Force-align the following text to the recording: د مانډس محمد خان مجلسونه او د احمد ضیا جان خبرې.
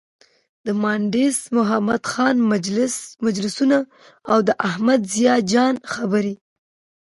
د 0.65 0.67
مانډس 0.81 1.37
محمد 1.55 2.01
خان 2.11 2.35
مجلسونه 3.25 3.77
او 4.31 4.37
د 4.47 4.49
احمد 4.67 5.01
ضیا 5.15 5.35
جان 5.51 5.75
خبرې. 5.93 6.33